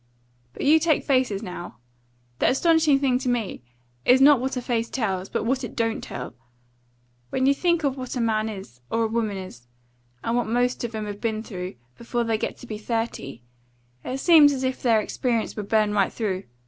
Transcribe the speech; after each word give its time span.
But 0.53 0.63
you 0.63 0.79
take 0.79 1.03
faces 1.03 1.43
now! 1.43 1.77
The 2.39 2.49
astonishing 2.49 2.97
thing 2.99 3.19
to 3.19 3.29
me 3.29 3.61
is 4.03 4.19
not 4.19 4.39
what 4.41 4.57
a 4.57 4.61
face 4.63 4.89
tells, 4.89 5.29
but 5.29 5.45
what 5.45 5.63
it 5.63 5.75
don't 5.75 6.01
tell. 6.01 6.33
When 7.29 7.45
you 7.45 7.53
think 7.53 7.83
of 7.83 7.97
what 7.97 8.15
a 8.15 8.19
man 8.19 8.49
is, 8.49 8.81
or 8.89 9.03
a 9.03 9.07
woman 9.07 9.37
is, 9.37 9.67
and 10.23 10.35
what 10.35 10.47
most 10.47 10.83
of 10.83 10.95
'em 10.95 11.05
have 11.05 11.21
been 11.21 11.43
through 11.43 11.75
before 11.99 12.23
they 12.23 12.39
get 12.39 12.57
to 12.57 12.65
be 12.65 12.79
thirty, 12.79 13.43
it 14.03 14.17
seems 14.19 14.51
as 14.53 14.63
if 14.63 14.81
their 14.81 14.99
experience 14.99 15.55
would 15.55 15.69
burn 15.69 15.91
right 15.93 16.11
through. 16.11 16.45